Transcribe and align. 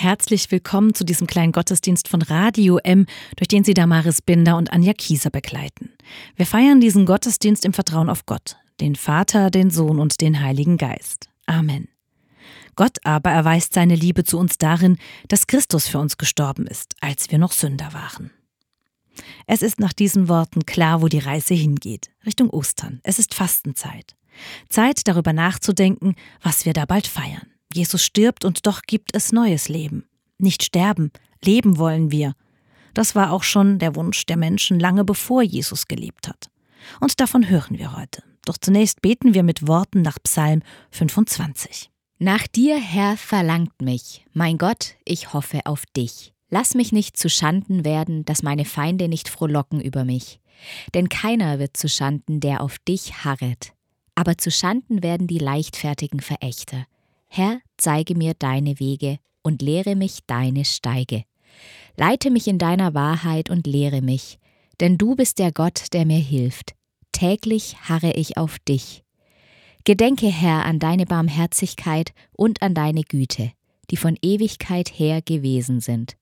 Herzlich 0.00 0.50
willkommen 0.50 0.94
zu 0.94 1.04
diesem 1.04 1.26
kleinen 1.26 1.52
Gottesdienst 1.52 2.08
von 2.08 2.22
Radio 2.22 2.78
M, 2.78 3.04
durch 3.36 3.48
den 3.48 3.64
Sie 3.64 3.74
Damaris 3.74 4.22
Binder 4.22 4.56
und 4.56 4.72
Anja 4.72 4.94
Kieser 4.94 5.28
begleiten. 5.28 5.90
Wir 6.36 6.46
feiern 6.46 6.80
diesen 6.80 7.04
Gottesdienst 7.04 7.66
im 7.66 7.74
Vertrauen 7.74 8.08
auf 8.08 8.24
Gott, 8.24 8.56
den 8.80 8.96
Vater, 8.96 9.50
den 9.50 9.68
Sohn 9.68 9.98
und 9.98 10.22
den 10.22 10.40
Heiligen 10.40 10.78
Geist. 10.78 11.28
Amen. 11.44 11.86
Gott 12.76 12.96
aber 13.04 13.28
erweist 13.28 13.74
seine 13.74 13.94
Liebe 13.94 14.24
zu 14.24 14.38
uns 14.38 14.56
darin, 14.56 14.96
dass 15.28 15.46
Christus 15.46 15.86
für 15.86 15.98
uns 15.98 16.16
gestorben 16.16 16.66
ist, 16.66 16.94
als 17.02 17.30
wir 17.30 17.36
noch 17.36 17.52
Sünder 17.52 17.92
waren. 17.92 18.30
Es 19.46 19.60
ist 19.60 19.80
nach 19.80 19.92
diesen 19.92 20.30
Worten 20.30 20.64
klar, 20.64 21.02
wo 21.02 21.08
die 21.08 21.18
Reise 21.18 21.52
hingeht, 21.52 22.08
Richtung 22.24 22.48
Ostern. 22.48 23.00
Es 23.02 23.18
ist 23.18 23.34
Fastenzeit. 23.34 24.16
Zeit 24.70 25.06
darüber 25.06 25.34
nachzudenken, 25.34 26.14
was 26.42 26.64
wir 26.64 26.72
da 26.72 26.86
bald 26.86 27.06
feiern. 27.06 27.49
Jesus 27.72 28.04
stirbt 28.04 28.44
und 28.44 28.66
doch 28.66 28.82
gibt 28.82 29.14
es 29.14 29.32
neues 29.32 29.68
Leben. 29.68 30.04
Nicht 30.38 30.62
sterben, 30.62 31.10
leben 31.44 31.78
wollen 31.78 32.10
wir. 32.10 32.34
Das 32.94 33.14
war 33.14 33.32
auch 33.32 33.42
schon 33.42 33.78
der 33.78 33.94
Wunsch 33.94 34.26
der 34.26 34.36
Menschen 34.36 34.80
lange 34.80 35.04
bevor 35.04 35.42
Jesus 35.42 35.86
gelebt 35.86 36.28
hat. 36.28 36.50
Und 37.00 37.20
davon 37.20 37.48
hören 37.48 37.78
wir 37.78 37.96
heute. 37.96 38.22
Doch 38.44 38.56
zunächst 38.58 39.02
beten 39.02 39.34
wir 39.34 39.42
mit 39.42 39.66
Worten 39.66 40.02
nach 40.02 40.18
Psalm 40.22 40.62
25. 40.90 41.90
Nach 42.18 42.46
dir, 42.46 42.78
Herr, 42.78 43.16
verlangt 43.16 43.80
mich, 43.80 44.26
mein 44.32 44.58
Gott, 44.58 44.94
ich 45.04 45.32
hoffe 45.32 45.60
auf 45.64 45.84
dich. 45.96 46.34
Lass 46.48 46.74
mich 46.74 46.90
nicht 46.92 47.16
zu 47.16 47.30
Schanden 47.30 47.84
werden, 47.84 48.24
dass 48.24 48.42
meine 48.42 48.64
Feinde 48.64 49.08
nicht 49.08 49.28
frohlocken 49.28 49.80
über 49.80 50.04
mich. 50.04 50.40
Denn 50.94 51.08
keiner 51.08 51.58
wird 51.58 51.76
zu 51.76 51.88
Schanden, 51.88 52.40
der 52.40 52.62
auf 52.62 52.78
dich 52.80 53.24
harret. 53.24 53.72
Aber 54.14 54.36
zu 54.36 54.50
Schanden 54.50 55.02
werden 55.02 55.28
die 55.28 55.38
leichtfertigen 55.38 56.20
Verächter. 56.20 56.86
Herr, 57.32 57.60
zeige 57.76 58.16
mir 58.16 58.34
deine 58.34 58.80
Wege 58.80 59.18
und 59.42 59.62
lehre 59.62 59.94
mich 59.94 60.18
deine 60.26 60.64
Steige. 60.64 61.22
Leite 61.96 62.28
mich 62.28 62.48
in 62.48 62.58
deiner 62.58 62.92
Wahrheit 62.92 63.50
und 63.50 63.68
lehre 63.68 64.02
mich, 64.02 64.40
denn 64.80 64.98
du 64.98 65.14
bist 65.14 65.38
der 65.38 65.52
Gott, 65.52 65.92
der 65.92 66.06
mir 66.06 66.18
hilft. 66.18 66.74
Täglich 67.12 67.76
harre 67.82 68.12
ich 68.14 68.36
auf 68.36 68.58
dich. 68.58 69.04
Gedenke, 69.84 70.26
Herr, 70.26 70.64
an 70.64 70.80
deine 70.80 71.06
Barmherzigkeit 71.06 72.12
und 72.32 72.62
an 72.62 72.74
deine 72.74 73.02
Güte, 73.02 73.52
die 73.92 73.96
von 73.96 74.16
Ewigkeit 74.20 74.88
her 74.88 75.22
gewesen 75.22 75.78
sind. 75.78 76.16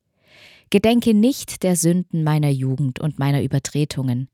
Gedenke 0.69 1.15
nicht 1.15 1.63
der 1.63 1.77
Sünden 1.77 2.23
meiner 2.23 2.51
Jugend 2.51 3.01
und 3.01 3.19
meiner 3.19 3.43
Übertretungen. 3.43 4.29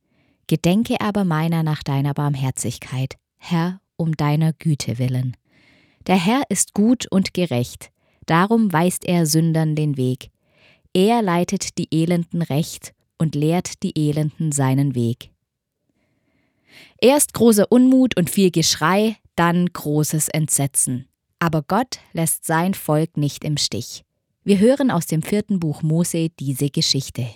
Gedenke 0.48 1.00
aber 1.00 1.24
meiner 1.24 1.62
nach 1.62 1.84
deiner 1.84 2.14
Barmherzigkeit, 2.14 3.14
Herr, 3.36 3.80
um 3.96 4.16
deiner 4.16 4.52
Güte 4.52 4.98
willen. 4.98 5.36
Der 6.06 6.16
Herr 6.16 6.42
ist 6.50 6.74
gut 6.74 7.06
und 7.10 7.32
gerecht, 7.32 7.90
darum 8.26 8.72
weist 8.72 9.04
er 9.06 9.26
Sündern 9.26 9.74
den 9.74 9.96
Weg. 9.96 10.30
Er 10.92 11.22
leitet 11.22 11.78
die 11.78 11.88
Elenden 11.90 12.42
recht 12.42 12.92
und 13.18 13.34
lehrt 13.34 13.82
die 13.82 13.92
Elenden 13.96 14.52
seinen 14.52 14.94
Weg. 14.94 15.30
Erst 17.00 17.34
großer 17.34 17.70
Unmut 17.70 18.16
und 18.16 18.30
viel 18.30 18.50
Geschrei, 18.50 19.16
dann 19.36 19.66
großes 19.72 20.28
Entsetzen. 20.28 21.08
Aber 21.38 21.62
Gott 21.62 21.98
lässt 22.12 22.44
sein 22.44 22.74
Volk 22.74 23.16
nicht 23.16 23.44
im 23.44 23.56
Stich. 23.56 24.04
Wir 24.44 24.58
hören 24.58 24.90
aus 24.90 25.06
dem 25.06 25.22
vierten 25.22 25.58
Buch 25.58 25.82
Mose 25.82 26.28
diese 26.38 26.68
Geschichte. 26.68 27.26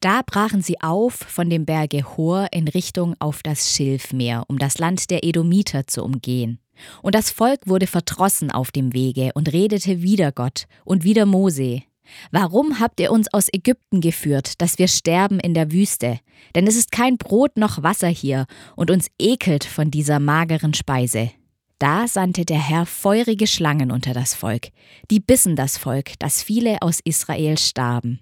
Da 0.00 0.22
brachen 0.26 0.62
sie 0.62 0.80
auf 0.80 1.14
von 1.14 1.48
dem 1.48 1.64
Berge 1.64 2.16
Hor 2.16 2.48
in 2.50 2.66
Richtung 2.66 3.14
auf 3.20 3.42
das 3.44 3.72
Schilfmeer, 3.72 4.44
um 4.48 4.58
das 4.58 4.78
Land 4.78 5.10
der 5.10 5.22
Edomiter 5.22 5.86
zu 5.86 6.02
umgehen. 6.02 6.58
Und 7.02 7.14
das 7.14 7.30
Volk 7.30 7.66
wurde 7.66 7.86
verdrossen 7.86 8.50
auf 8.50 8.70
dem 8.70 8.92
Wege 8.92 9.30
und 9.34 9.52
redete 9.52 10.02
wider 10.02 10.32
Gott 10.32 10.66
und 10.84 11.04
wider 11.04 11.26
Mose. 11.26 11.82
Warum 12.30 12.80
habt 12.80 13.00
ihr 13.00 13.12
uns 13.12 13.32
aus 13.32 13.48
Ägypten 13.52 14.00
geführt, 14.00 14.60
dass 14.60 14.78
wir 14.78 14.88
sterben 14.88 15.40
in 15.40 15.54
der 15.54 15.72
Wüste? 15.72 16.18
Denn 16.54 16.66
es 16.66 16.76
ist 16.76 16.92
kein 16.92 17.16
Brot 17.16 17.56
noch 17.56 17.82
Wasser 17.82 18.08
hier, 18.08 18.46
und 18.76 18.90
uns 18.90 19.08
ekelt 19.18 19.64
von 19.64 19.90
dieser 19.90 20.18
mageren 20.18 20.74
Speise. 20.74 21.30
Da 21.78 22.06
sandte 22.06 22.44
der 22.44 22.60
Herr 22.60 22.86
feurige 22.86 23.46
Schlangen 23.46 23.90
unter 23.90 24.14
das 24.14 24.34
Volk, 24.34 24.68
die 25.10 25.20
bissen 25.20 25.56
das 25.56 25.78
Volk, 25.78 26.18
dass 26.18 26.42
viele 26.42 26.80
aus 26.82 27.00
Israel 27.02 27.58
starben. 27.58 28.20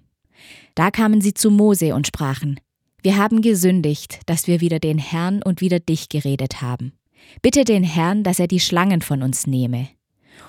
Da 0.73 0.89
kamen 0.89 1.21
sie 1.21 1.33
zu 1.33 1.51
Mose 1.51 1.93
und 1.93 2.07
sprachen, 2.07 2.59
Wir 3.03 3.17
haben 3.17 3.41
gesündigt, 3.41 4.19
dass 4.25 4.47
wir 4.47 4.61
wieder 4.61 4.79
den 4.79 4.97
Herrn 4.97 5.41
und 5.43 5.61
wieder 5.61 5.79
dich 5.79 6.09
geredet 6.09 6.61
haben. 6.61 6.93
Bitte 7.41 7.63
den 7.63 7.83
Herrn, 7.83 8.23
dass 8.23 8.39
er 8.39 8.47
die 8.47 8.59
Schlangen 8.59 9.01
von 9.01 9.23
uns 9.23 9.47
nehme. 9.47 9.89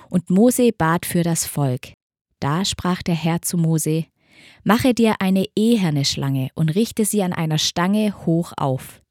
Und 0.09 0.29
Mose 0.29 0.71
bat 0.71 1.05
für 1.05 1.23
das 1.23 1.45
Volk. 1.45 1.93
Da 2.39 2.65
sprach 2.65 3.01
der 3.01 3.15
Herr 3.15 3.41
zu 3.41 3.57
Mose, 3.57 4.05
Mache 4.63 4.93
dir 4.93 5.15
eine 5.19 5.45
eherne 5.55 6.05
Schlange 6.05 6.49
und 6.55 6.75
richte 6.75 7.05
sie 7.05 7.23
an 7.23 7.33
einer 7.33 7.57
Stange 7.57 8.25
hoch 8.25 8.53
auf. 8.57 9.01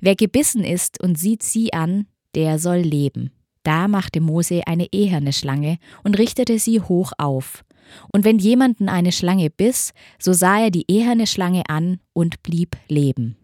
Wer 0.00 0.16
gebissen 0.16 0.64
ist 0.64 1.00
und 1.02 1.18
sieht 1.18 1.42
sie 1.42 1.72
an, 1.72 2.06
der 2.34 2.58
soll 2.58 2.78
leben. 2.78 3.32
Da 3.62 3.88
machte 3.88 4.20
Mose 4.20 4.62
eine 4.66 4.86
eherne 4.92 5.32
Schlange 5.32 5.78
und 6.04 6.18
richtete 6.18 6.58
sie 6.58 6.80
hoch 6.80 7.12
auf. 7.18 7.64
Und 8.12 8.24
wenn 8.24 8.38
jemanden 8.38 8.88
eine 8.88 9.12
Schlange 9.12 9.50
biss, 9.50 9.92
so 10.18 10.32
sah 10.32 10.60
er 10.60 10.70
die 10.70 10.84
eherne 10.88 11.26
Schlange 11.26 11.64
an 11.68 12.00
und 12.12 12.42
blieb 12.42 12.76
leben. 12.88 13.36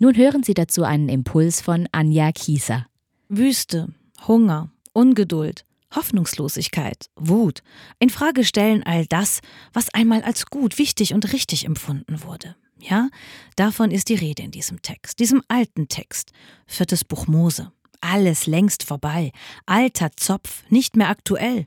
Nun 0.00 0.16
hören 0.16 0.44
Sie 0.44 0.54
dazu 0.54 0.84
einen 0.84 1.08
Impuls 1.08 1.60
von 1.60 1.88
Anja 1.90 2.30
Kieser. 2.30 2.86
Wüste, 3.28 3.88
Hunger, 4.28 4.70
Ungeduld, 4.92 5.64
Hoffnungslosigkeit, 5.92 7.10
Wut, 7.16 7.62
in 7.98 8.08
Frage 8.08 8.44
stellen 8.44 8.84
all 8.84 9.06
das, 9.06 9.40
was 9.72 9.92
einmal 9.92 10.22
als 10.22 10.46
gut, 10.46 10.78
wichtig 10.78 11.14
und 11.14 11.32
richtig 11.32 11.64
empfunden 11.64 12.22
wurde. 12.22 12.54
Ja, 12.78 13.08
davon 13.56 13.90
ist 13.90 14.08
die 14.08 14.14
Rede 14.14 14.44
in 14.44 14.52
diesem 14.52 14.82
Text, 14.82 15.18
diesem 15.18 15.42
alten 15.48 15.88
Text, 15.88 16.30
viertes 16.68 17.04
Buch 17.04 17.26
Mose. 17.26 17.72
Alles 18.00 18.46
längst 18.46 18.84
vorbei, 18.84 19.32
alter 19.66 20.12
Zopf, 20.14 20.62
nicht 20.68 20.96
mehr 20.96 21.08
aktuell. 21.08 21.66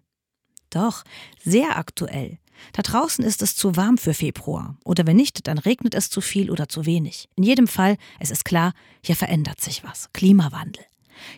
Doch, 0.70 1.04
sehr 1.44 1.78
aktuell, 1.78 2.40
da 2.74 2.82
draußen 2.82 3.24
ist 3.24 3.42
es 3.42 3.56
zu 3.56 3.76
warm 3.76 3.98
für 3.98 4.14
Februar. 4.14 4.78
Oder 4.84 5.06
wenn 5.08 5.18
nicht, 5.18 5.48
dann 5.48 5.58
regnet 5.58 5.96
es 5.96 6.10
zu 6.10 6.22
viel 6.22 6.50
oder 6.50 6.70
zu 6.70 6.86
wenig. 6.86 7.30
In 7.36 7.44
jedem 7.44 7.68
Fall, 7.68 7.98
es 8.20 8.32
ist 8.32 8.46
klar, 8.46 8.74
hier 9.04 9.16
verändert 9.16 9.62
sich 9.62 9.84
was. 9.84 10.12
Klimawandel. 10.14 10.84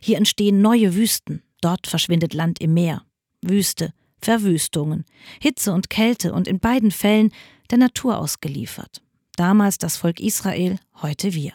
Hier 0.01 0.17
entstehen 0.17 0.61
neue 0.61 0.95
Wüsten. 0.95 1.43
Dort 1.61 1.87
verschwindet 1.87 2.33
Land 2.33 2.59
im 2.61 2.73
Meer. 2.73 3.03
Wüste, 3.41 3.93
Verwüstungen, 4.19 5.05
Hitze 5.41 5.73
und 5.73 5.89
Kälte 5.89 6.33
und 6.33 6.47
in 6.47 6.59
beiden 6.59 6.91
Fällen 6.91 7.31
der 7.71 7.77
Natur 7.77 8.17
ausgeliefert. 8.17 9.01
Damals 9.35 9.77
das 9.77 9.97
Volk 9.97 10.19
Israel, 10.19 10.77
heute 11.01 11.33
wir. 11.33 11.53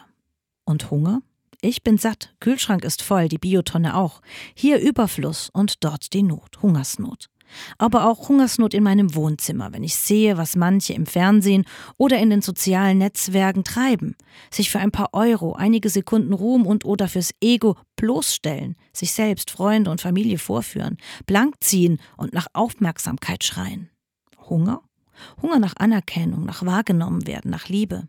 Und 0.65 0.91
Hunger? 0.91 1.21
Ich 1.61 1.83
bin 1.83 1.97
satt, 1.97 2.33
Kühlschrank 2.39 2.83
ist 2.83 3.01
voll, 3.01 3.27
die 3.27 3.37
Biotonne 3.37 3.95
auch. 3.95 4.21
Hier 4.53 4.79
Überfluss 4.79 5.49
und 5.51 5.83
dort 5.83 6.13
die 6.13 6.23
Not, 6.23 6.61
Hungersnot 6.61 7.29
aber 7.77 8.07
auch 8.07 8.29
Hungersnot 8.29 8.73
in 8.73 8.83
meinem 8.83 9.15
Wohnzimmer, 9.15 9.73
wenn 9.73 9.83
ich 9.83 9.95
sehe, 9.95 10.37
was 10.37 10.55
manche 10.55 10.93
im 10.93 11.05
Fernsehen 11.05 11.65
oder 11.97 12.17
in 12.19 12.29
den 12.29 12.41
sozialen 12.41 12.97
Netzwerken 12.97 13.63
treiben, 13.63 14.15
sich 14.51 14.69
für 14.69 14.79
ein 14.79 14.91
paar 14.91 15.09
Euro, 15.13 15.53
einige 15.53 15.89
Sekunden 15.89 16.33
Ruhm 16.33 16.65
und 16.65 16.85
oder 16.85 17.07
fürs 17.07 17.31
Ego 17.41 17.75
bloßstellen, 17.95 18.75
sich 18.93 19.11
selbst, 19.11 19.51
Freunde 19.51 19.91
und 19.91 20.01
Familie 20.01 20.37
vorführen, 20.37 20.97
blank 21.25 21.55
ziehen 21.61 21.99
und 22.17 22.33
nach 22.33 22.47
Aufmerksamkeit 22.53 23.43
schreien. 23.43 23.89
Hunger? 24.49 24.81
Hunger 25.41 25.59
nach 25.59 25.75
Anerkennung, 25.77 26.45
nach 26.45 26.65
wahrgenommen 26.65 27.27
werden, 27.27 27.51
nach 27.51 27.67
Liebe. 27.67 28.07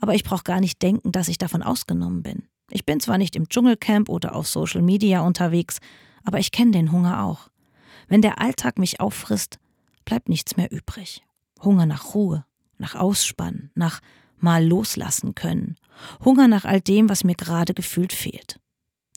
Aber 0.00 0.14
ich 0.14 0.24
brauche 0.24 0.44
gar 0.44 0.60
nicht 0.60 0.82
denken, 0.82 1.12
dass 1.12 1.28
ich 1.28 1.38
davon 1.38 1.62
ausgenommen 1.62 2.22
bin. 2.22 2.44
Ich 2.70 2.84
bin 2.86 3.00
zwar 3.00 3.18
nicht 3.18 3.36
im 3.36 3.48
Dschungelcamp 3.48 4.08
oder 4.08 4.34
auf 4.34 4.48
Social 4.48 4.82
Media 4.82 5.20
unterwegs, 5.20 5.78
aber 6.24 6.38
ich 6.38 6.50
kenne 6.50 6.72
den 6.72 6.92
Hunger 6.92 7.24
auch. 7.24 7.48
Wenn 8.08 8.22
der 8.22 8.40
Alltag 8.40 8.78
mich 8.78 9.00
auffrisst, 9.00 9.58
bleibt 10.04 10.28
nichts 10.28 10.56
mehr 10.56 10.70
übrig. 10.70 11.22
Hunger 11.62 11.86
nach 11.86 12.14
Ruhe, 12.14 12.44
nach 12.78 12.94
Ausspannen, 12.94 13.70
nach 13.74 14.00
mal 14.38 14.64
loslassen 14.64 15.34
können. 15.34 15.76
Hunger 16.24 16.48
nach 16.48 16.64
all 16.64 16.80
dem, 16.80 17.08
was 17.08 17.24
mir 17.24 17.34
gerade 17.34 17.74
gefühlt 17.74 18.12
fehlt. 18.12 18.60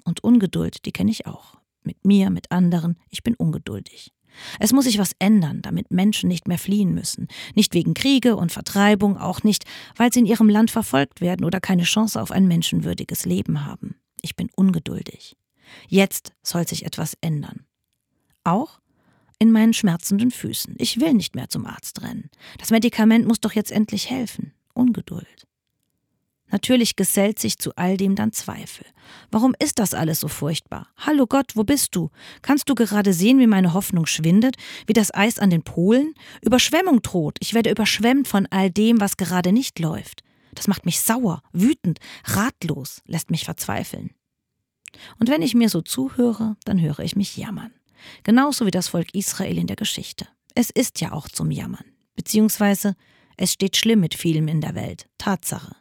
Und 0.04 0.24
Ungeduld, 0.24 0.86
die 0.86 0.92
kenne 0.92 1.12
ich 1.12 1.26
auch. 1.26 1.58
Mit 1.84 2.06
mir, 2.06 2.30
mit 2.30 2.52
anderen, 2.52 2.98
ich 3.10 3.24
bin 3.24 3.36
ungeduldig. 3.36 4.14
Es 4.60 4.72
muss 4.72 4.86
sich 4.86 5.00
was 5.00 5.14
ändern, 5.20 5.62
damit 5.62 5.92
Menschen 5.92 6.28
nicht 6.28 6.48
mehr 6.48 6.58
fliehen 6.58 6.94
müssen. 6.94 7.28
Nicht 7.56 7.74
wegen 7.74 7.94
Kriege 7.94 8.36
und 8.36 8.52
Vertreibung, 8.52 9.18
auch 9.18 9.44
nicht, 9.44 9.66
weil 9.96 10.14
sie 10.14 10.20
in 10.20 10.26
ihrem 10.26 10.50
Land 10.50 10.72
verfolgt 10.72 11.22
werden 11.22 11.46
oder 11.46 11.60
keine 11.60 11.84
Chance 11.84 12.22
auf 12.22 12.32
ein 12.32 12.48
menschenwürdiges 12.48 13.26
Leben 13.26 13.66
haben. 13.66 13.96
Ich 14.22 14.36
bin 14.36 14.50
ungeduldig. 14.56 15.36
Jetzt 15.88 16.34
soll 16.44 16.68
sich 16.68 16.86
etwas 16.86 17.18
ändern. 17.22 17.67
Auch 18.48 18.80
in 19.40 19.52
meinen 19.52 19.74
schmerzenden 19.74 20.32
Füßen. 20.32 20.76
Ich 20.78 21.02
will 21.02 21.14
nicht 21.14 21.36
mehr 21.36 21.50
zum 21.50 21.66
Arzt 21.66 22.02
rennen. 22.02 22.30
Das 22.58 22.72
Medikament 22.72 23.28
muss 23.28 23.42
doch 23.42 23.52
jetzt 23.52 23.72
endlich 23.74 24.10
helfen. 24.10 24.54
Ungeduld. 24.74 25.46
Natürlich 26.50 26.96
gesellt 26.96 27.40
sich 27.40 27.58
zu 27.58 27.76
all 27.76 27.98
dem 27.98 28.16
dann 28.16 28.32
Zweifel. 28.32 28.86
Warum 29.32 29.54
ist 29.60 29.80
das 29.80 29.94
alles 29.94 30.22
so 30.22 30.30
furchtbar? 30.30 30.88
Hallo 30.96 31.28
Gott, 31.28 31.58
wo 31.58 31.66
bist 31.66 31.94
du? 31.94 32.10
Kannst 32.42 32.70
du 32.70 32.76
gerade 32.76 33.12
sehen, 33.12 33.38
wie 33.40 33.48
meine 33.48 33.74
Hoffnung 33.74 34.06
schwindet, 34.06 34.56
wie 34.88 34.94
das 34.94 35.14
Eis 35.14 35.40
an 35.40 35.50
den 35.50 35.64
Polen? 35.64 36.14
Überschwemmung 36.42 37.02
droht, 37.02 37.36
ich 37.42 37.54
werde 37.54 37.70
überschwemmt 37.70 38.30
von 38.30 38.48
all 38.50 38.72
dem, 38.72 39.02
was 39.02 39.18
gerade 39.18 39.52
nicht 39.52 39.78
läuft. 39.80 40.24
Das 40.56 40.70
macht 40.70 40.86
mich 40.86 41.02
sauer, 41.02 41.44
wütend, 41.52 42.00
ratlos, 42.24 43.02
lässt 43.06 43.30
mich 43.30 43.44
verzweifeln. 43.44 44.12
Und 45.20 45.28
wenn 45.28 45.42
ich 45.42 45.54
mir 45.54 45.68
so 45.68 45.82
zuhöre, 45.82 46.56
dann 46.64 46.80
höre 46.80 47.00
ich 47.00 47.18
mich 47.18 47.36
jammern. 47.36 47.74
Genauso 48.24 48.66
wie 48.66 48.72
das 48.72 48.90
Volk 48.90 49.14
Israel 49.14 49.58
in 49.58 49.68
der 49.68 49.76
Geschichte. 49.76 50.28
Es 50.56 50.70
ist 50.70 51.02
ja 51.02 51.12
auch 51.12 51.28
zum 51.30 51.52
Jammern. 51.52 51.86
Beziehungsweise 52.16 52.96
es 53.38 53.54
steht 53.54 53.78
schlimm 53.78 54.00
mit 54.00 54.16
vielem 54.16 54.48
in 54.48 54.62
der 54.62 54.76
Welt. 54.76 55.08
Tatsache. 55.18 55.76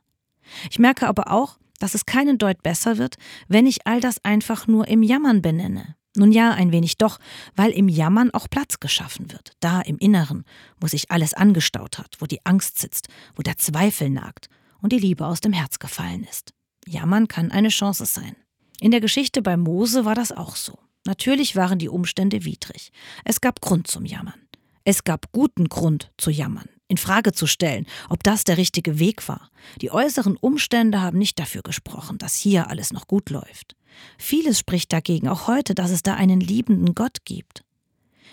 Ich 0.70 0.78
merke 0.78 1.08
aber 1.08 1.30
auch, 1.32 1.58
dass 1.78 1.94
es 1.94 2.06
keinen 2.06 2.38
Deut 2.38 2.62
besser 2.62 2.98
wird, 2.98 3.16
wenn 3.48 3.66
ich 3.66 3.86
all 3.86 4.00
das 4.00 4.24
einfach 4.24 4.66
nur 4.66 4.88
im 4.88 5.02
Jammern 5.02 5.42
benenne. 5.42 5.96
Nun 6.16 6.32
ja, 6.32 6.52
ein 6.52 6.72
wenig 6.72 6.96
doch, 6.96 7.18
weil 7.54 7.72
im 7.72 7.88
Jammern 7.88 8.30
auch 8.32 8.48
Platz 8.48 8.80
geschaffen 8.80 9.30
wird. 9.32 9.52
Da 9.60 9.82
im 9.82 9.98
Inneren, 9.98 10.44
wo 10.80 10.86
sich 10.86 11.10
alles 11.10 11.34
angestaut 11.34 11.98
hat, 11.98 12.16
wo 12.20 12.26
die 12.26 12.44
Angst 12.44 12.78
sitzt, 12.78 13.08
wo 13.34 13.42
der 13.42 13.58
Zweifel 13.58 14.08
nagt 14.08 14.48
und 14.80 14.92
die 14.92 14.98
Liebe 14.98 15.26
aus 15.26 15.40
dem 15.40 15.52
Herz 15.52 15.78
gefallen 15.78 16.24
ist. 16.24 16.54
Jammern 16.86 17.28
kann 17.28 17.50
eine 17.50 17.68
Chance 17.68 18.06
sein. 18.06 18.36
In 18.80 18.90
der 18.90 19.00
Geschichte 19.00 19.42
bei 19.42 19.56
Mose 19.56 20.04
war 20.04 20.14
das 20.14 20.32
auch 20.32 20.56
so. 20.56 20.78
Natürlich 21.06 21.56
waren 21.56 21.78
die 21.78 21.88
Umstände 21.88 22.44
widrig. 22.44 22.92
Es 23.24 23.40
gab 23.40 23.60
Grund 23.60 23.86
zum 23.86 24.04
Jammern. 24.04 24.40
Es 24.84 25.04
gab 25.04 25.32
guten 25.32 25.68
Grund 25.68 26.12
zu 26.16 26.30
jammern 26.30 26.68
in 26.88 26.96
Frage 26.96 27.32
zu 27.32 27.46
stellen, 27.46 27.86
ob 28.08 28.22
das 28.22 28.44
der 28.44 28.58
richtige 28.58 28.98
Weg 28.98 29.28
war. 29.28 29.50
Die 29.80 29.90
äußeren 29.90 30.36
Umstände 30.36 31.00
haben 31.00 31.18
nicht 31.18 31.38
dafür 31.38 31.62
gesprochen, 31.62 32.18
dass 32.18 32.36
hier 32.36 32.68
alles 32.68 32.92
noch 32.92 33.06
gut 33.06 33.30
läuft. 33.30 33.76
Vieles 34.18 34.58
spricht 34.58 34.92
dagegen 34.92 35.28
auch 35.28 35.46
heute, 35.46 35.74
dass 35.74 35.90
es 35.90 36.02
da 36.02 36.14
einen 36.14 36.40
liebenden 36.40 36.94
Gott 36.94 37.24
gibt. 37.24 37.64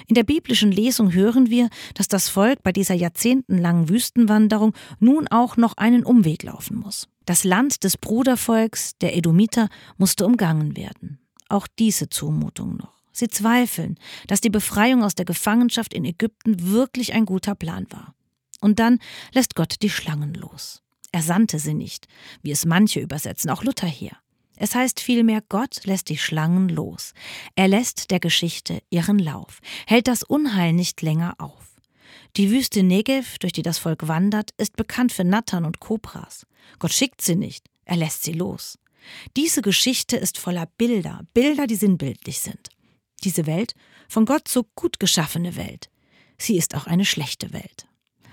In 0.07 0.15
der 0.15 0.23
biblischen 0.23 0.71
Lesung 0.71 1.13
hören 1.13 1.49
wir, 1.49 1.69
dass 1.93 2.07
das 2.07 2.27
Volk 2.27 2.61
bei 2.63 2.71
dieser 2.71 2.95
jahrzehntelangen 2.95 3.89
Wüstenwanderung 3.89 4.73
nun 4.99 5.27
auch 5.29 5.55
noch 5.55 5.77
einen 5.77 6.03
Umweg 6.03 6.43
laufen 6.43 6.77
muss. 6.77 7.07
Das 7.25 7.43
Land 7.43 7.83
des 7.85 7.97
Brudervolks, 7.97 8.97
der 8.99 9.15
Edomiter, 9.15 9.69
musste 9.97 10.25
umgangen 10.25 10.75
werden. 10.75 11.19
Auch 11.49 11.67
diese 11.67 12.09
Zumutung 12.09 12.77
noch. 12.77 12.93
Sie 13.11 13.27
zweifeln, 13.27 13.99
dass 14.27 14.41
die 14.41 14.49
Befreiung 14.49 15.03
aus 15.03 15.15
der 15.15 15.25
Gefangenschaft 15.25 15.93
in 15.93 16.03
Ägypten 16.03 16.71
wirklich 16.71 17.13
ein 17.13 17.25
guter 17.25 17.53
Plan 17.55 17.85
war. 17.91 18.15
Und 18.59 18.79
dann 18.79 18.99
lässt 19.33 19.55
Gott 19.55 19.75
die 19.81 19.89
Schlangen 19.89 20.33
los. 20.33 20.81
Er 21.11 21.21
sandte 21.21 21.59
sie 21.59 21.75
nicht, 21.75 22.07
wie 22.41 22.51
es 22.51 22.65
manche 22.65 22.99
übersetzen, 22.99 23.51
auch 23.51 23.63
Luther 23.63 23.87
hier. 23.87 24.17
Es 24.55 24.73
heißt 24.73 24.99
vielmehr, 24.99 25.43
Gott 25.47 25.85
lässt 25.85 26.09
die 26.09 26.17
Schlangen 26.17 26.69
los. 26.69 27.13
Er 27.55 27.67
lässt 27.67 28.11
der 28.11 28.19
Geschichte 28.19 28.81
ihren 28.89 29.19
Lauf, 29.19 29.59
hält 29.85 30.07
das 30.07 30.23
Unheil 30.23 30.73
nicht 30.73 31.01
länger 31.01 31.35
auf. 31.37 31.75
Die 32.35 32.49
Wüste 32.49 32.81
Negev, 32.81 33.37
durch 33.39 33.53
die 33.53 33.61
das 33.61 33.77
Volk 33.77 34.07
wandert, 34.07 34.51
ist 34.57 34.75
bekannt 34.75 35.11
für 35.11 35.23
Nattern 35.23 35.65
und 35.65 35.79
Kobras. 35.79 36.47
Gott 36.79 36.93
schickt 36.93 37.21
sie 37.21 37.35
nicht, 37.35 37.69
er 37.85 37.97
lässt 37.97 38.23
sie 38.23 38.33
los. 38.33 38.79
Diese 39.35 39.61
Geschichte 39.61 40.17
ist 40.17 40.37
voller 40.37 40.67
Bilder, 40.77 41.21
Bilder, 41.33 41.67
die 41.67 41.75
sinnbildlich 41.75 42.39
sind. 42.39 42.69
Diese 43.23 43.45
Welt, 43.45 43.73
von 44.07 44.25
Gott 44.25 44.47
so 44.47 44.65
gut 44.75 44.99
geschaffene 44.99 45.55
Welt, 45.55 45.89
sie 46.37 46.57
ist 46.57 46.75
auch 46.75 46.87
eine 46.87 47.05
schlechte 47.05 47.53
Welt. 47.53 47.87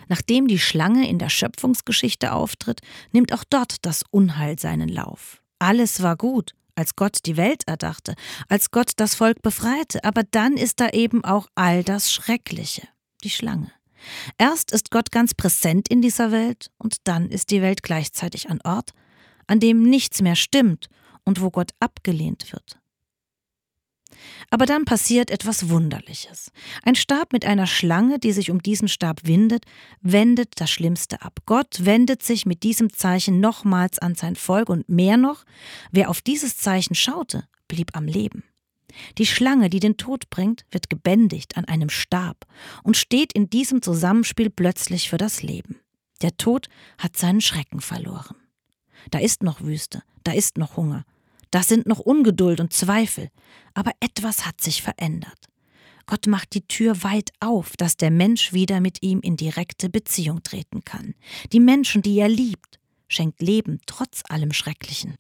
Nachdem 0.09 0.49
die 0.49 0.59
Schlange 0.59 1.09
in 1.09 1.19
der 1.19 1.29
Schöpfungsgeschichte 1.29 2.33
auftritt, 2.33 2.81
nimmt 3.13 3.33
auch 3.33 3.45
dort 3.49 3.77
das 3.87 4.03
Unheil 4.11 4.59
seinen 4.59 4.89
Lauf. 4.89 5.41
Alles 5.61 6.03
war 6.03 6.17
gut, 6.17 6.55
als 6.75 6.97
Gott 6.97 7.19
die 7.27 7.37
Welt 7.37 7.63
erdachte, 7.69 8.15
als 8.49 8.71
Gott 8.71 8.93
das 8.97 9.15
Volk 9.15 9.43
befreite, 9.43 10.03
aber 10.03 10.23
dann 10.25 10.57
ist 10.57 10.81
da 10.81 10.89
eben 10.89 11.25
auch 11.25 11.47
all 11.55 11.85
das 11.85 12.13
Schreckliche, 12.13 12.89
die 13.23 13.31
Schlange. 13.31 13.71
Erst 14.39 14.73
ist 14.73 14.91
Gott 14.91 15.11
ganz 15.13 15.35
präsent 15.35 15.89
in 15.89 16.03
dieser 16.03 16.33
Welt 16.33 16.71
und 16.79 16.97
dann 17.05 17.29
ist 17.31 17.51
die 17.51 17.63
Welt 17.63 17.83
gleichzeitig 17.83 18.49
ein 18.49 18.61
Ort, 18.65 18.93
an 19.51 19.61
dem 19.61 19.83
nichts 19.83 20.23
mehr 20.23 20.37
stimmt 20.37 20.89
und 21.25 21.41
wo 21.41 21.51
Gott 21.51 21.73
abgelehnt 21.81 22.53
wird. 22.53 22.79
Aber 24.51 24.67
dann 24.67 24.85
passiert 24.85 25.31
etwas 25.31 25.69
Wunderliches. 25.69 26.51
Ein 26.83 26.95
Stab 26.95 27.33
mit 27.33 27.45
einer 27.45 27.67
Schlange, 27.67 28.19
die 28.19 28.33
sich 28.33 28.51
um 28.51 28.63
diesen 28.63 28.89
Stab 28.89 29.21
windet, 29.25 29.65
wendet 30.01 30.61
das 30.61 30.71
Schlimmste 30.71 31.23
ab. 31.23 31.41
Gott 31.47 31.85
wendet 31.85 32.23
sich 32.23 32.47
mit 32.47 32.63
diesem 32.63 32.93
Zeichen 32.93 33.41
nochmals 33.41 33.99
an 33.99 34.15
sein 34.15 34.37
Volk 34.37 34.69
und 34.69 34.89
mehr 34.89 35.17
noch, 35.17 35.45
wer 35.91 36.11
auf 36.11 36.21
dieses 36.21 36.57
Zeichen 36.57 36.95
schaute, 36.95 37.45
blieb 37.69 37.97
am 37.97 38.07
Leben. 38.07 38.45
Die 39.19 39.27
Schlange, 39.27 39.71
die 39.71 39.81
den 39.81 39.97
Tod 39.97 40.31
bringt, 40.31 40.65
wird 40.71 40.91
gebändigt 40.91 41.57
an 41.57 41.65
einem 41.65 41.91
Stab 41.91 42.45
und 42.83 42.97
steht 42.97 43.33
in 43.33 43.49
diesem 43.49 43.83
Zusammenspiel 43.83 44.51
plötzlich 44.51 45.09
für 45.09 45.19
das 45.19 45.43
Leben. 45.43 45.77
Der 46.23 46.37
Tod 46.37 46.69
hat 46.99 47.17
seinen 47.17 47.41
Schrecken 47.41 47.81
verloren. 47.81 48.37
Da 49.11 49.19
ist 49.19 49.43
noch 49.43 49.61
Wüste, 49.63 50.03
da 50.25 50.33
ist 50.33 50.59
noch 50.59 50.77
Hunger, 50.77 51.05
das 51.51 51.69
sind 51.69 51.87
noch 51.87 51.99
Ungeduld 51.99 52.61
und 52.61 52.73
Zweifel. 52.73 53.31
Aber 53.75 53.93
etwas 54.01 54.47
hat 54.47 54.61
sich 54.61 54.83
verändert. 54.83 55.47
Gott 56.07 56.27
macht 56.27 56.55
die 56.55 56.67
Tür 56.67 57.03
weit 57.03 57.31
auf, 57.41 57.77
dass 57.77 57.97
der 57.97 58.11
Mensch 58.11 58.53
wieder 58.53 58.81
mit 58.81 59.03
ihm 59.03 59.21
in 59.21 59.37
direkte 59.37 59.89
Beziehung 59.89 60.43
treten 60.43 60.85
kann. 60.85 61.15
Die 61.53 61.61
Menschen, 61.61 62.03
die 62.03 62.19
er 62.19 62.29
liebt, 62.29 62.81
schenkt 63.07 63.41
Leben 63.43 63.81
trotz 63.87 64.23
allem 64.29 64.53
Schrecklichen. 64.53 65.17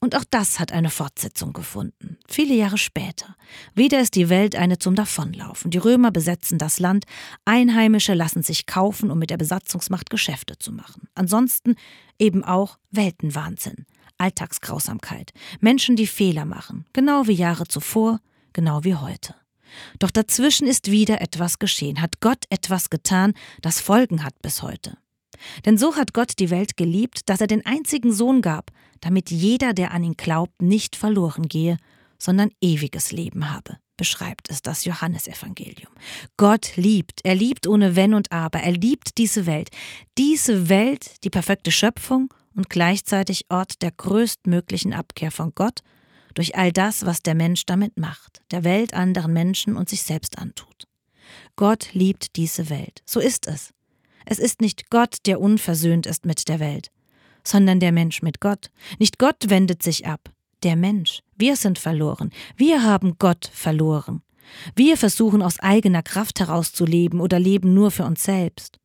Und 0.00 0.16
auch 0.16 0.24
das 0.28 0.60
hat 0.60 0.72
eine 0.72 0.90
Fortsetzung 0.90 1.52
gefunden. 1.52 2.18
Viele 2.28 2.54
Jahre 2.54 2.78
später. 2.78 3.36
Wieder 3.74 4.00
ist 4.00 4.14
die 4.14 4.28
Welt 4.28 4.56
eine 4.56 4.78
zum 4.78 4.94
Davonlaufen. 4.94 5.70
Die 5.70 5.78
Römer 5.78 6.10
besetzen 6.10 6.58
das 6.58 6.78
Land, 6.78 7.04
Einheimische 7.44 8.14
lassen 8.14 8.42
sich 8.42 8.66
kaufen, 8.66 9.10
um 9.10 9.18
mit 9.18 9.30
der 9.30 9.36
Besatzungsmacht 9.36 10.10
Geschäfte 10.10 10.58
zu 10.58 10.72
machen. 10.72 11.08
Ansonsten 11.14 11.76
eben 12.18 12.44
auch 12.44 12.78
Weltenwahnsinn. 12.90 13.86
Alltagsgrausamkeit, 14.18 15.32
Menschen, 15.60 15.96
die 15.96 16.08
Fehler 16.08 16.44
machen, 16.44 16.84
genau 16.92 17.28
wie 17.28 17.34
Jahre 17.34 17.66
zuvor, 17.66 18.20
genau 18.52 18.82
wie 18.82 18.96
heute. 18.96 19.34
Doch 19.98 20.10
dazwischen 20.10 20.66
ist 20.66 20.90
wieder 20.90 21.20
etwas 21.20 21.58
geschehen, 21.58 22.00
hat 22.00 22.20
Gott 22.20 22.44
etwas 22.50 22.90
getan, 22.90 23.34
das 23.62 23.80
Folgen 23.80 24.24
hat 24.24 24.40
bis 24.42 24.62
heute. 24.62 24.98
Denn 25.64 25.78
so 25.78 25.96
hat 25.96 26.12
Gott 26.14 26.32
die 26.38 26.50
Welt 26.50 26.76
geliebt, 26.76 27.28
dass 27.28 27.40
er 27.40 27.46
den 27.46 27.64
einzigen 27.66 28.12
Sohn 28.12 28.42
gab, 28.42 28.70
damit 29.00 29.30
jeder, 29.30 29.72
der 29.72 29.92
an 29.92 30.04
ihn 30.04 30.16
glaubt, 30.16 30.62
nicht 30.62 30.96
verloren 30.96 31.48
gehe, 31.48 31.76
sondern 32.18 32.50
ewiges 32.60 33.12
Leben 33.12 33.50
habe, 33.50 33.78
beschreibt 33.96 34.50
es 34.50 34.62
das 34.62 34.84
Johannesevangelium. 34.84 35.92
Gott 36.36 36.76
liebt, 36.76 37.20
er 37.24 37.34
liebt 37.34 37.66
ohne 37.66 37.96
Wenn 37.96 38.14
und 38.14 38.32
Aber, 38.32 38.60
er 38.60 38.72
liebt 38.72 39.18
diese 39.18 39.46
Welt, 39.46 39.70
diese 40.16 40.68
Welt, 40.68 41.22
die 41.24 41.30
perfekte 41.30 41.70
Schöpfung 41.70 42.32
und 42.54 42.68
gleichzeitig 42.70 43.46
Ort 43.48 43.82
der 43.82 43.92
größtmöglichen 43.92 44.92
Abkehr 44.92 45.30
von 45.30 45.52
Gott 45.54 45.80
durch 46.34 46.56
all 46.56 46.72
das, 46.72 47.06
was 47.06 47.22
der 47.22 47.34
Mensch 47.34 47.66
damit 47.66 47.98
macht, 47.98 48.42
der 48.50 48.64
Welt, 48.64 48.94
anderen 48.94 49.32
Menschen 49.32 49.76
und 49.76 49.88
sich 49.88 50.02
selbst 50.02 50.38
antut. 50.38 50.84
Gott 51.56 51.92
liebt 51.92 52.36
diese 52.36 52.70
Welt. 52.70 53.02
So 53.04 53.20
ist 53.20 53.46
es. 53.46 53.72
Es 54.30 54.38
ist 54.38 54.60
nicht 54.60 54.90
Gott, 54.90 55.16
der 55.24 55.40
unversöhnt 55.40 56.06
ist 56.06 56.26
mit 56.26 56.48
der 56.48 56.60
Welt, 56.60 56.90
sondern 57.44 57.80
der 57.80 57.92
Mensch 57.92 58.20
mit 58.20 58.42
Gott. 58.42 58.70
Nicht 58.98 59.18
Gott 59.18 59.48
wendet 59.48 59.82
sich 59.82 60.06
ab, 60.06 60.30
der 60.64 60.76
Mensch. 60.76 61.22
Wir 61.38 61.56
sind 61.56 61.78
verloren. 61.78 62.30
Wir 62.54 62.82
haben 62.82 63.16
Gott 63.18 63.50
verloren. 63.50 64.20
Wir 64.76 64.98
versuchen 64.98 65.40
aus 65.40 65.60
eigener 65.60 66.02
Kraft 66.02 66.40
herauszuleben 66.40 67.22
oder 67.22 67.38
leben 67.38 67.72
nur 67.72 67.90
für 67.90 68.04
uns 68.04 68.22
selbst. 68.22 68.78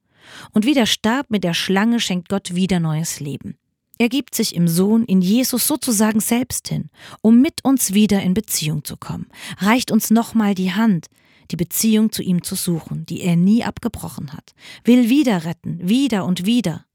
Und 0.53 0.65
wie 0.65 0.73
der 0.73 0.85
Stab 0.85 1.29
mit 1.29 1.43
der 1.43 1.53
Schlange 1.53 1.99
schenkt 1.99 2.29
Gott 2.29 2.55
wieder 2.55 2.79
neues 2.79 3.19
Leben. 3.19 3.57
Er 3.97 4.07
gibt 4.07 4.35
sich 4.35 4.55
im 4.55 4.69
Sohn, 4.69 5.03
in 5.03 5.21
Jesus 5.21 5.67
sozusagen 5.67 6.21
selbst 6.21 6.69
hin, 6.69 6.89
um 7.21 7.41
mit 7.41 7.65
uns 7.65 7.93
wieder 7.93 8.21
in 8.21 8.33
Beziehung 8.33 8.85
zu 8.85 8.95
kommen, 8.95 9.27
reicht 9.57 9.91
uns 9.91 10.09
nochmal 10.09 10.55
die 10.55 10.71
Hand, 10.71 11.07
die 11.53 11.57
Beziehung 11.57 12.11
zu 12.11 12.23
ihm 12.23 12.41
zu 12.41 12.55
suchen, 12.55 13.05
die 13.05 13.21
er 13.21 13.35
nie 13.35 13.63
abgebrochen 13.63 14.33
hat, 14.33 14.53
will 14.83 15.07
wieder 15.07 15.45
retten, 15.45 15.77
wieder 15.87 16.25
und 16.25 16.47
wieder. 16.47 16.85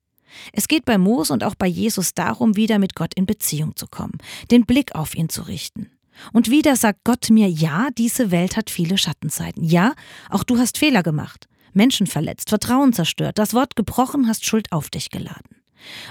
Es 0.53 0.67
geht 0.67 0.85
bei 0.85 0.99
Mose 0.99 1.33
und 1.33 1.45
auch 1.45 1.55
bei 1.55 1.69
Jesus 1.69 2.13
darum, 2.13 2.57
wieder 2.57 2.81
mit 2.81 2.97
Gott 2.97 3.15
in 3.15 3.25
Beziehung 3.25 3.77
zu 3.77 3.87
kommen, 3.87 4.19
den 4.51 4.67
Blick 4.67 4.97
auf 4.97 5.15
ihn 5.15 5.29
zu 5.29 5.43
richten. 5.43 5.93
Und 6.33 6.51
wieder 6.51 6.75
sagt 6.75 7.05
Gott 7.05 7.31
mir, 7.31 7.49
ja, 7.49 7.89
diese 7.97 8.33
Welt 8.33 8.57
hat 8.57 8.69
viele 8.69 8.99
Schattenseiten. 8.99 9.63
Ja, 9.63 9.95
auch 10.29 10.43
du 10.43 10.59
hast 10.59 10.77
Fehler 10.77 11.05
gemacht, 11.05 11.47
Menschen 11.73 12.09
verletzt, 12.09 12.49
Vertrauen 12.49 12.93
zerstört, 12.93 13.39
das 13.39 13.55
Wort 13.55 13.77
gebrochen, 13.77 14.27
hast 14.27 14.45
Schuld 14.45 14.73
auf 14.73 14.91
dich 14.91 15.11
geladen. 15.11 15.63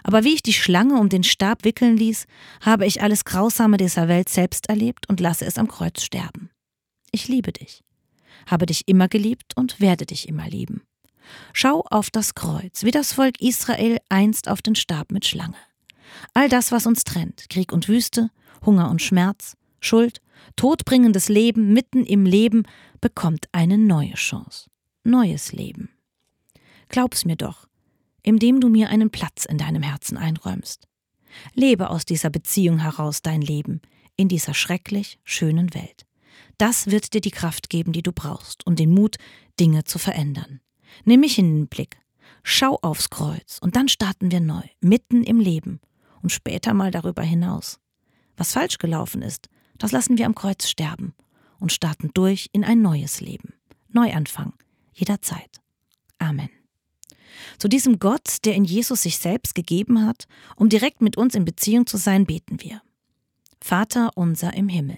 Aber 0.03 0.23
wie 0.23 0.35
ich 0.35 0.41
die 0.41 0.53
Schlange 0.53 0.97
um 0.97 1.09
den 1.09 1.25
Stab 1.25 1.65
wickeln 1.65 1.97
ließ, 1.97 2.27
habe 2.61 2.85
ich 2.85 3.01
alles 3.01 3.25
Grausame 3.25 3.75
dieser 3.75 4.07
Welt 4.07 4.29
selbst 4.29 4.69
erlebt 4.69 5.09
und 5.09 5.19
lasse 5.19 5.45
es 5.45 5.57
am 5.57 5.67
Kreuz 5.67 6.01
sterben. 6.01 6.49
Ich 7.11 7.27
liebe 7.27 7.51
dich, 7.51 7.83
habe 8.45 8.65
dich 8.65 8.87
immer 8.87 9.07
geliebt 9.07 9.55
und 9.55 9.79
werde 9.79 10.05
dich 10.05 10.27
immer 10.27 10.47
lieben. 10.47 10.83
Schau 11.53 11.83
auf 11.89 12.09
das 12.09 12.35
Kreuz, 12.35 12.83
wie 12.83 12.91
das 12.91 13.13
Volk 13.13 13.41
Israel 13.41 13.99
einst 14.09 14.47
auf 14.47 14.61
den 14.61 14.75
Stab 14.75 15.11
mit 15.11 15.25
Schlange. 15.25 15.57
All 16.33 16.49
das, 16.49 16.71
was 16.71 16.85
uns 16.85 17.03
trennt, 17.03 17.49
Krieg 17.49 17.71
und 17.73 17.87
Wüste, 17.87 18.29
Hunger 18.65 18.89
und 18.89 19.01
Schmerz, 19.01 19.55
Schuld, 19.79 20.21
todbringendes 20.55 21.29
Leben 21.29 21.73
mitten 21.73 22.05
im 22.05 22.25
Leben, 22.25 22.63
bekommt 23.01 23.47
eine 23.51 23.77
neue 23.77 24.13
Chance. 24.13 24.69
Neues 25.03 25.51
Leben. 25.51 25.89
Glaub's 26.89 27.25
mir 27.25 27.35
doch, 27.35 27.67
indem 28.23 28.59
du 28.61 28.69
mir 28.69 28.89
einen 28.89 29.09
Platz 29.09 29.45
in 29.45 29.57
deinem 29.57 29.83
Herzen 29.83 30.17
einräumst. 30.17 30.87
Lebe 31.53 31.89
aus 31.89 32.05
dieser 32.05 32.29
Beziehung 32.29 32.79
heraus 32.79 33.21
dein 33.21 33.41
Leben 33.41 33.81
in 34.15 34.27
dieser 34.27 34.53
schrecklich 34.53 35.19
schönen 35.23 35.73
Welt. 35.73 36.06
Das 36.57 36.87
wird 36.87 37.13
dir 37.13 37.21
die 37.21 37.31
Kraft 37.31 37.69
geben, 37.69 37.91
die 37.91 38.01
du 38.01 38.11
brauchst 38.11 38.65
und 38.65 38.79
den 38.79 38.93
Mut, 38.93 39.17
Dinge 39.59 39.83
zu 39.83 39.99
verändern. 39.99 40.61
Nimm 41.05 41.21
mich 41.21 41.37
in 41.37 41.55
den 41.55 41.67
Blick, 41.67 41.97
schau 42.43 42.77
aufs 42.81 43.09
Kreuz 43.09 43.57
und 43.61 43.75
dann 43.75 43.89
starten 43.89 44.31
wir 44.31 44.39
neu, 44.39 44.63
mitten 44.81 45.23
im 45.23 45.39
Leben 45.39 45.79
und 46.21 46.31
später 46.31 46.73
mal 46.73 46.91
darüber 46.91 47.21
hinaus. 47.21 47.79
Was 48.35 48.53
falsch 48.53 48.77
gelaufen 48.77 49.21
ist, 49.21 49.49
das 49.77 49.91
lassen 49.91 50.17
wir 50.17 50.25
am 50.25 50.35
Kreuz 50.35 50.67
sterben 50.67 51.13
und 51.59 51.71
starten 51.71 52.11
durch 52.13 52.49
in 52.53 52.63
ein 52.63 52.81
neues 52.81 53.21
Leben. 53.21 53.53
Neuanfang, 53.89 54.53
jederzeit. 54.93 55.61
Amen. 56.19 56.49
Zu 57.59 57.67
diesem 57.67 57.99
Gott, 57.99 58.45
der 58.45 58.55
in 58.55 58.65
Jesus 58.65 59.03
sich 59.03 59.17
selbst 59.17 59.55
gegeben 59.55 60.05
hat, 60.05 60.25
um 60.55 60.69
direkt 60.69 61.01
mit 61.01 61.17
uns 61.17 61.35
in 61.35 61.45
Beziehung 61.45 61.85
zu 61.85 61.97
sein, 61.97 62.25
beten 62.25 62.61
wir. 62.61 62.81
Vater 63.61 64.11
unser 64.15 64.53
im 64.53 64.69
Himmel, 64.69 64.97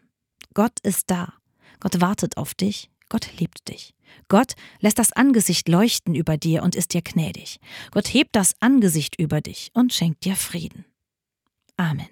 Gott 0.53 0.79
ist 0.83 1.09
da. 1.09 1.33
Gott 1.79 2.01
wartet 2.01 2.37
auf 2.37 2.53
dich. 2.53 2.89
Gott 3.09 3.27
liebt 3.39 3.67
dich. 3.69 3.93
Gott 4.27 4.53
lässt 4.79 4.99
das 4.99 5.11
Angesicht 5.11 5.67
leuchten 5.67 6.15
über 6.15 6.37
dir 6.37 6.63
und 6.63 6.75
ist 6.75 6.93
dir 6.93 7.01
gnädig. 7.01 7.59
Gott 7.91 8.07
hebt 8.07 8.35
das 8.35 8.55
Angesicht 8.59 9.19
über 9.19 9.41
dich 9.41 9.71
und 9.73 9.93
schenkt 9.93 10.25
dir 10.25 10.35
Frieden. 10.35 10.85
Amen. 11.77 12.07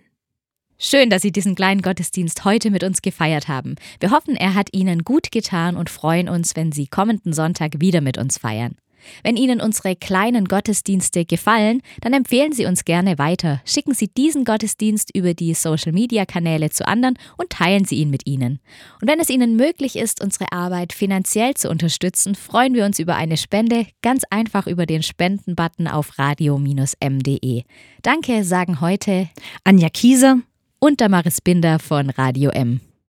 Schön, 0.77 1.09
dass 1.09 1.21
Sie 1.21 1.31
diesen 1.33 1.55
kleinen 1.55 1.81
Gottesdienst 1.81 2.45
heute 2.45 2.71
mit 2.71 2.85
uns 2.85 3.01
gefeiert 3.01 3.49
haben. 3.49 3.75
Wir 3.99 4.11
hoffen, 4.11 4.37
er 4.37 4.53
hat 4.55 4.69
Ihnen 4.71 5.03
gut 5.03 5.29
getan 5.31 5.75
und 5.75 5.89
freuen 5.89 6.29
uns, 6.29 6.55
wenn 6.55 6.71
Sie 6.71 6.87
kommenden 6.87 7.33
Sonntag 7.33 7.81
wieder 7.81 7.99
mit 7.99 8.17
uns 8.17 8.37
feiern. 8.37 8.75
Wenn 9.23 9.37
Ihnen 9.37 9.61
unsere 9.61 9.95
kleinen 9.95 10.45
Gottesdienste 10.45 11.25
gefallen, 11.25 11.81
dann 12.01 12.13
empfehlen 12.13 12.51
Sie 12.51 12.65
uns 12.65 12.85
gerne 12.85 13.17
weiter. 13.17 13.61
Schicken 13.65 13.93
Sie 13.93 14.07
diesen 14.07 14.45
Gottesdienst 14.45 15.15
über 15.15 15.33
die 15.33 15.53
Social-Media-Kanäle 15.53 16.69
zu 16.69 16.87
anderen 16.87 17.17
und 17.37 17.49
teilen 17.49 17.85
Sie 17.85 17.95
ihn 17.95 18.09
mit 18.09 18.27
ihnen. 18.27 18.59
Und 19.01 19.09
wenn 19.09 19.19
es 19.19 19.29
Ihnen 19.29 19.55
möglich 19.55 19.95
ist, 19.95 20.21
unsere 20.23 20.51
Arbeit 20.51 20.93
finanziell 20.93 21.53
zu 21.53 21.69
unterstützen, 21.69 22.35
freuen 22.35 22.73
wir 22.73 22.85
uns 22.85 22.99
über 22.99 23.15
eine 23.15 23.37
Spende, 23.37 23.87
ganz 24.01 24.23
einfach 24.29 24.67
über 24.67 24.85
den 24.85 25.03
Spenden-Button 25.03 25.87
auf 25.87 26.17
radio-m.de. 26.19 27.63
Danke 28.01 28.43
sagen 28.43 28.81
heute 28.81 29.29
Anja 29.63 29.89
Kieser 29.89 30.39
und 30.79 31.01
Damaris 31.01 31.41
Binder 31.41 31.79
von 31.79 32.09
Radio 32.09 32.51
M. 32.51 32.81